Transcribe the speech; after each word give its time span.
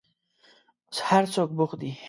اوس 0.89 0.99
هر 1.09 1.23
څوک 1.33 1.49
بوخت 1.57 1.77
دي. 1.81 1.91